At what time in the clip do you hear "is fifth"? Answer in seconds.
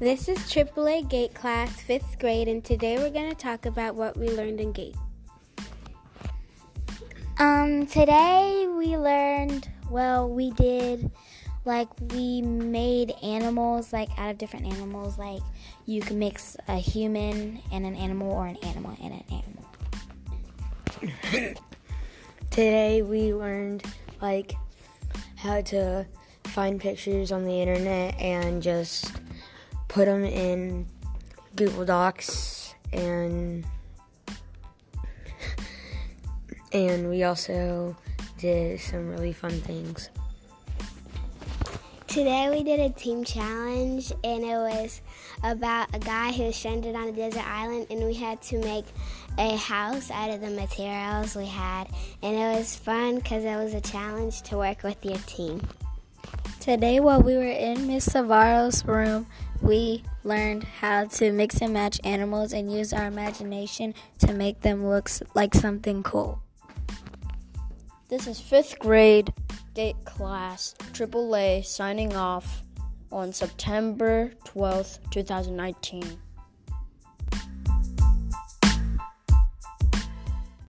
68.26-68.78